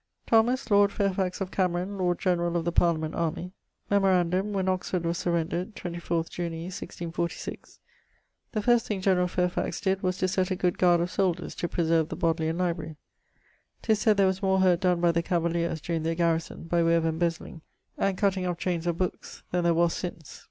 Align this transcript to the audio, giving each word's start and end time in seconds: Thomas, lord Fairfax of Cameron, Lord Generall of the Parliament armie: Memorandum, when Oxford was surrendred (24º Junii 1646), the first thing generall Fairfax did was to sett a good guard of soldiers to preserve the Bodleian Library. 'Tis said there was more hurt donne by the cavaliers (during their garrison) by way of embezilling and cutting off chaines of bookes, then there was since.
Thomas, 0.25 0.71
lord 0.71 0.91
Fairfax 0.91 1.41
of 1.41 1.51
Cameron, 1.51 1.95
Lord 1.99 2.17
Generall 2.17 2.57
of 2.57 2.65
the 2.65 2.71
Parliament 2.71 3.13
armie: 3.13 3.51
Memorandum, 3.91 4.51
when 4.51 4.67
Oxford 4.67 5.05
was 5.05 5.19
surrendred 5.19 5.73
(24º 5.73 6.25
Junii 6.25 6.71
1646), 6.73 7.77
the 8.51 8.63
first 8.63 8.87
thing 8.87 8.99
generall 8.99 9.27
Fairfax 9.27 9.79
did 9.79 10.01
was 10.01 10.17
to 10.17 10.27
sett 10.27 10.49
a 10.49 10.55
good 10.55 10.79
guard 10.79 11.01
of 11.01 11.11
soldiers 11.11 11.53
to 11.53 11.67
preserve 11.67 12.09
the 12.09 12.15
Bodleian 12.15 12.57
Library. 12.57 12.95
'Tis 13.83 13.99
said 13.99 14.17
there 14.17 14.25
was 14.25 14.41
more 14.41 14.61
hurt 14.61 14.79
donne 14.79 15.01
by 15.01 15.11
the 15.11 15.21
cavaliers 15.21 15.79
(during 15.79 16.01
their 16.01 16.15
garrison) 16.15 16.63
by 16.63 16.81
way 16.81 16.95
of 16.95 17.05
embezilling 17.05 17.61
and 17.95 18.17
cutting 18.17 18.47
off 18.47 18.57
chaines 18.57 18.87
of 18.87 18.97
bookes, 18.97 19.43
then 19.51 19.63
there 19.63 19.75
was 19.75 19.93
since. 19.93 20.39